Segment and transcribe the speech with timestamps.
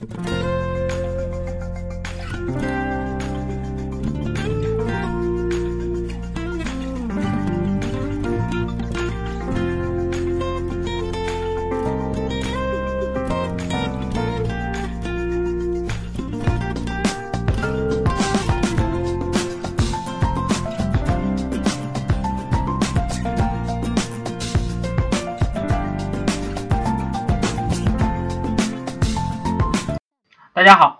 [0.00, 0.27] Mm-hmm.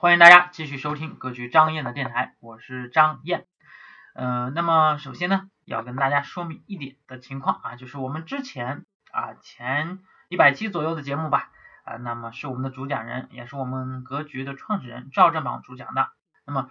[0.08, 3.44] 欢迎大家继续收听格局张燕的电台，我是张燕。
[4.14, 9.98] 呃，那么首先呢，要跟大家说明一点的情况啊，就是我们之前啊前
[10.30, 11.50] 一百期左右的节目吧，
[11.84, 16.08] 啊，那么是我们的主讲人，也是我们格局的创始人赵正宝主讲的。
[16.46, 16.70] 那么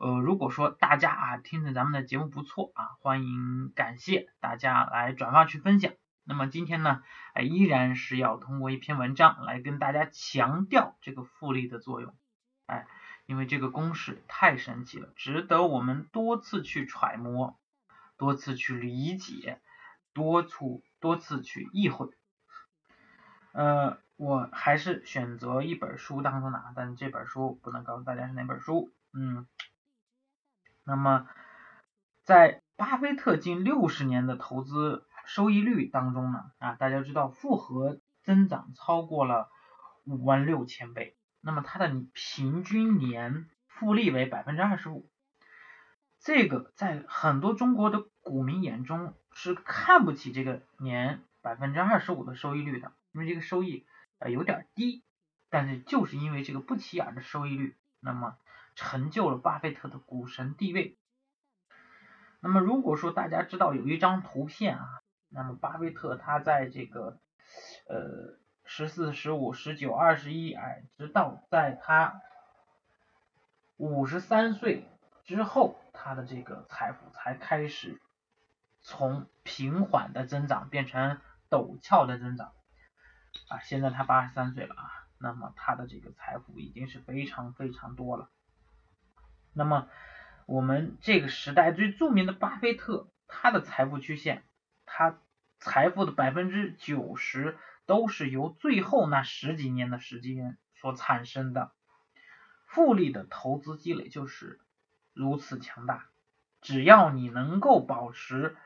[0.00, 5.92] 呃，如果说大家啊听着咱们的节目不错啊，欢迎感谢大家来转发去分享。
[6.24, 7.02] 那么今天呢，
[7.34, 12.16] 哎，依然是要通过一篇文章来跟大家强调这个复利的作用，
[12.68, 12.86] 哎，
[13.26, 17.58] 因为这个公式太神奇了，值得我们多次去揣摩，
[18.16, 19.60] 多次去理解，
[20.12, 22.10] 多处多次去意会。
[23.52, 28.92] 呃，我还是选择一本书当中的，但这本书不能告诉大家是哪本书。
[29.12, 29.46] 嗯，
[30.84, 31.26] 那么
[32.22, 35.04] 在巴菲特近六十年的投资。
[35.24, 39.50] 收益率当中呢，啊，大家知道复合增长超过了
[40.06, 41.17] 五万六千倍，
[41.48, 45.08] 那么它的平均年复利为百分之二十五，
[46.20, 53.86] 这个在很多中国的股民眼中是看不起这个年百分之二十五的收益率的，因为这个收益
[54.18, 55.02] 呃有点低，
[55.48, 58.36] 但是就是因为这个不起眼的收益率，那么
[58.74, 60.98] 成就了巴菲特的股神地位。
[62.40, 65.00] 那么如果说大家知道有一张图片啊。
[65.30, 67.18] 那么巴菲特他在这个
[67.86, 68.38] 呃
[68.70, 72.20] 十四、十五、十九、二十一，哎，直到在他
[73.78, 74.86] 五十三岁
[75.24, 77.98] 之后，他的这个财富才开始
[78.82, 81.18] 从平缓的增长变成
[81.48, 82.52] 陡峭的增长
[83.48, 83.58] 啊！
[83.60, 88.28] 现在他八十三岁了啊，那么他的这个财富已经是非常非常多了。
[89.54, 89.88] 那么
[90.44, 94.44] 我们这个时代最著名的巴菲特，他的财富曲线。
[94.84, 95.18] 他
[95.58, 97.56] 财富的百分之九十
[97.88, 101.72] 都是由最后那十几年的时间所产生的，
[102.66, 104.60] 复利的投资积累就是
[105.14, 106.04] 如此强大。
[106.60, 108.56] 只要你能够保持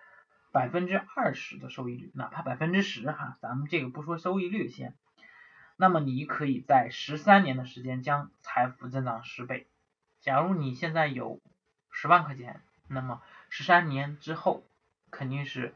[0.51, 4.97] 百分之二十的收益率，哪怕百分之十哈，咱们这个不说收益率先，
[5.77, 9.69] 那么你可以在十三年的时间将财富增长十倍。
[10.21, 11.41] 假如你现在有
[11.93, 14.65] 十万块钱，那么十三年之后
[15.13, 15.75] 肯定是。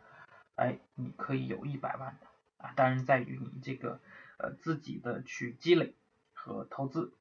[0.57, 2.26] 哎，你可以有一百万的
[2.75, 4.01] 当然在于你这个
[4.39, 5.95] 呃自己的去积累
[6.33, 7.13] 和投资。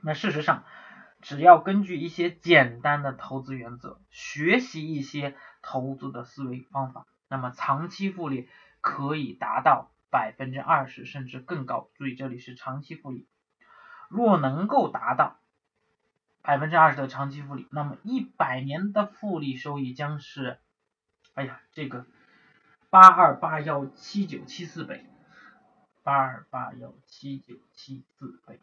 [0.00, 0.64] 那事实上，
[1.22, 8.48] 只要根据一些简单的投资原则，学习一些投资的思维方法，那么长期复利
[8.80, 11.90] 可以达到百分之二十甚至更高。
[11.94, 13.26] 注意这里是长期复利，
[14.08, 15.38] 若能够达到
[16.42, 20.58] 百分之二十的长期复利，那么一百年的复利收益将是。
[21.34, 22.04] 哎呀，这个
[22.90, 25.04] 八二八幺七九七四倍，
[26.02, 28.60] 八二八幺七九七四倍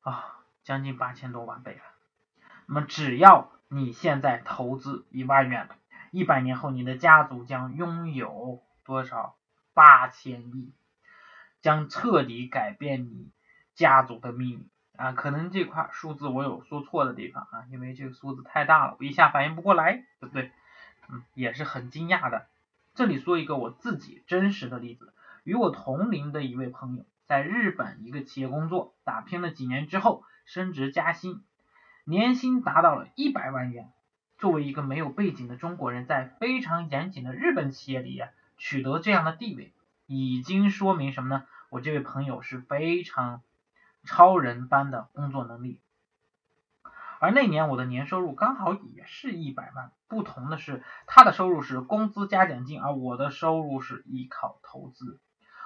[0.00, 1.82] 啊，将近八千多万倍了。
[2.66, 5.68] 那么只要你现在投资一万元，
[6.10, 9.36] 一百年后你的家族将拥有多少？
[9.76, 10.72] 八千亿，
[11.60, 13.32] 将彻底改变你
[13.74, 15.10] 家族的命运啊！
[15.10, 20.52] 可能这块数字我有说错的地方啊，因为这个数字太大了，我一下反应不过来，对不对？
[21.08, 22.46] 嗯，也是很惊讶的。
[22.94, 31.42] 这里说一个我自己真实的例子，与我同龄的一位朋友，在日本一个企业工作，打拼了几年之后，升职加薪，
[32.04, 33.90] 年薪达到了一百万元。
[34.36, 39.72] 作为一个没有背景的中国人，在非常严谨的日本企业里呀取得这样的地位，
[40.06, 41.44] 已经说明什么呢？
[41.70, 43.42] 我这位朋友是非常
[44.04, 45.80] 超人般的工作能力。
[47.20, 55.20] 而那年我的年收入刚好也是一百万，不同的是他的收入是工资加奖金，而我的收入是依靠投资。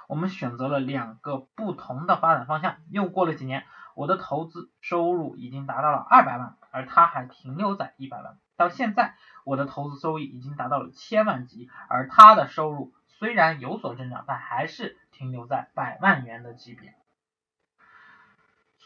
[0.07, 2.77] 我们选择了两个不同的发展方向。
[2.89, 3.63] 又过了几年，
[3.95, 8.37] 我的投资收入已经达到了二百万，而他还停留在一百万。
[8.57, 16.95] 到现在，我的投资收益已经达到了千万级，而他的收入虽然有所增长，但还是停留在百万元的级别。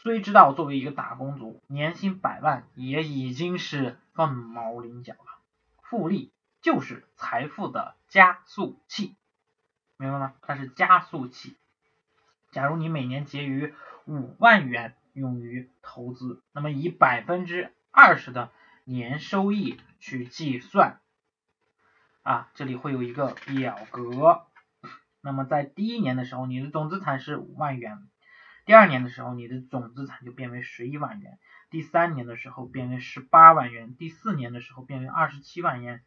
[0.04, 5.38] 虽知道作为一个打工族，年薪百万也已经是凤毛麟角了。
[5.80, 6.30] 复利
[6.60, 9.16] 就是财富的加速器，
[9.96, 10.34] 明白吗？
[10.42, 11.56] 它是加速器。
[12.52, 13.72] 假如你每年结余
[14.04, 18.50] 五万元用于投资，那么以百分之二十的
[18.84, 21.00] 年收益去计算，
[22.20, 24.42] 啊，这里会有一个表格。
[25.22, 28.06] 那么在第一年的时候，你的总资产是五万元；
[28.64, 31.32] 第二年的时候，你的总资产就变为十一万元；
[31.70, 35.98] 第三年的时候变为十八万元；第四年的时候变为二十七万元；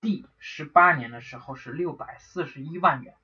[0.00, 3.14] 第十八年的时候是六百四十一万元。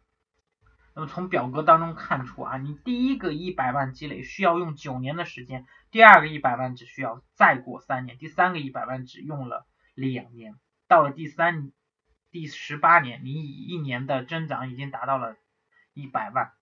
[0.95, 10.55] 那么从表格当中看出啊，你第一个一百万积累需要用九年的时间，第二个一百万只需要再过三年，第三个一百万只用了两年，
[10.89, 11.73] 到了第三。
[12.33, 15.37] 第十八年，你以一年的增长已经达到了
[15.95, 16.53] 一百万，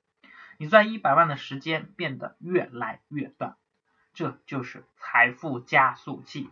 [0.58, 3.56] 你赚一百万的时间变得越来越短，
[4.12, 6.50] 这就是财富加速器。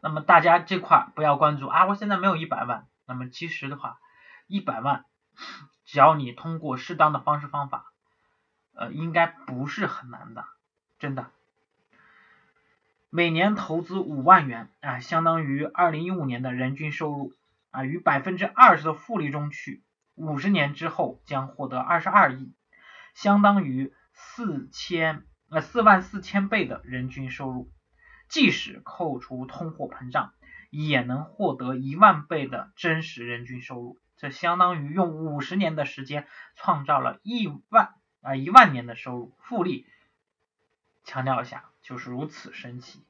[0.00, 2.86] 那么大家这块不要关注啊，我现在没有一百万。
[3.06, 3.98] 那么其实的话，
[4.46, 5.04] 一百万，
[5.84, 7.92] 只要你通过适当的方式方法，
[8.74, 10.44] 呃，应该不是很难的，
[10.98, 11.30] 真的。
[13.10, 17.32] 每年投资五万元啊，相当于二零一五年的人均收入
[17.70, 19.82] 啊，与百分之二十的复利中去，
[20.18, 22.52] 五十年之后将获得二十二亿，
[23.14, 27.70] 相当于四千呃四万四千倍的人均收入，
[28.28, 30.34] 即使扣除通货膨胀，
[30.70, 39.86] 也能获得一万倍的真实人均收入，这相当于用五十年的时间创造了亿万啊一万年的收入，复利，
[41.04, 41.64] 强调一下。
[41.80, 43.02] 就是如此神奇。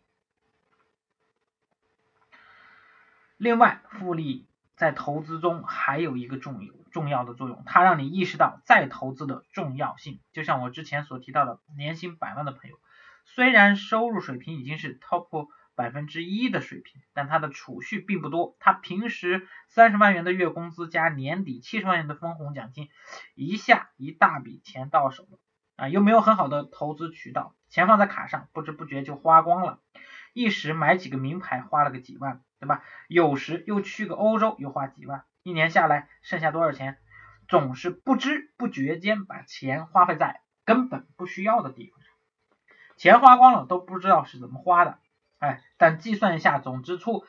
[3.36, 4.47] 另外，复利
[4.78, 10.20] 在投资中还有一个重要重要的作用，它让你意识到再投资的重要性。
[10.32, 12.76] 就像我之前所提到的，年薪百万的朋友，
[13.24, 18.56] 虽然收入水平已经是 top 百分之一的水平，但他的储蓄并不多。
[18.58, 22.88] 他平时三十万元的月工资加年底七十万元的分红奖金，
[23.34, 25.38] 一下一大笔钱到手了。
[25.76, 29.78] 啊，又没有很好的投资渠道，钱放在卡上，不知不觉就花光了。
[30.38, 32.84] 一时买几个名牌花了个几万，对吧？
[33.08, 36.98] 有时又去个欧洲又花几万，一年下来剩下多少钱？
[37.48, 42.12] 总是不知不觉间把钱花费在根本不需要的地方上，
[42.96, 44.98] 钱花光了都不知道是怎么花的。
[45.38, 47.24] 哎，但计算一下总支出，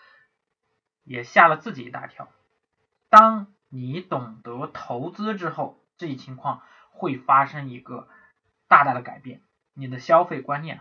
[1.04, 2.30] 也吓了自己一大跳。
[3.10, 6.62] 当你懂得投资之后，这一情况
[6.92, 8.08] 会发生一个。
[8.68, 9.42] 大大的改变，
[9.74, 10.80] 你的消费观念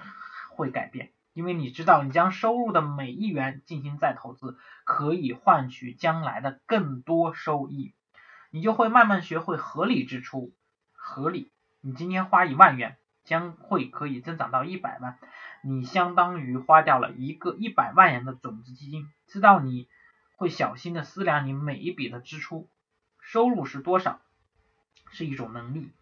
[0.51, 7.95] 会改变，因为你知道你将收入的每一元进行再投资，可以换取将来的更多收益，
[8.51, 10.53] 你就会慢慢学会合理支出，
[10.91, 11.53] 合理。
[11.81, 15.17] 你今天花一万元，将会可以增长到一百万，
[15.63, 19.09] 你相当于花掉了一个一百万元的种子基金。
[19.29, 19.87] 知道你
[20.35, 22.69] 会小心的思量你每一笔的支出，
[23.21, 24.21] 收入是多少，
[25.13, 25.93] 是一种能力，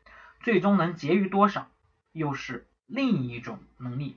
[0.41, 1.69] 最终能结余多少。
[2.13, 4.17] 又是另一种能力，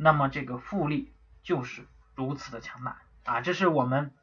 [0.00, 1.12] 那么这个复利
[1.42, 3.40] 就是如此的强大啊！
[3.40, 4.14] 这是我们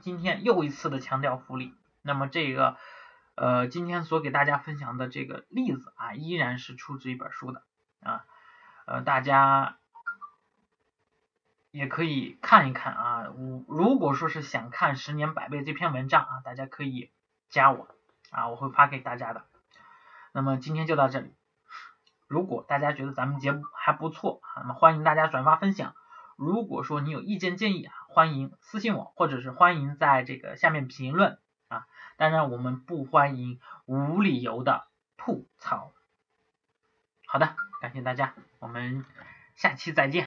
[0.00, 1.74] 今天又一次的强调复利。
[2.02, 2.76] 那么这个
[3.36, 7.62] 呃，今天所给大家分享的这个例子啊，依然是出自一本书的
[8.00, 8.26] 啊，
[8.86, 9.78] 呃，大家
[11.70, 13.30] 也可以看一看啊。
[13.30, 17.10] 我如果说是想看十年百倍这篇文章啊，大家可以
[17.48, 17.88] 加我
[18.30, 19.46] 啊，我会发给大家的。
[20.32, 21.32] 那么今天就到这里。
[22.26, 25.94] 如果大家觉得咱们节目还不错，那么欢迎大家转发分享。
[26.36, 31.86] 如果说你有意见建议啊，欢迎私信我，或者是欢迎在这个下面评论啊。
[32.16, 35.92] 当然，我们不欢迎无理由的吐槽。
[37.26, 39.04] 好的，感谢大家，我们
[39.54, 40.24] 下期再见。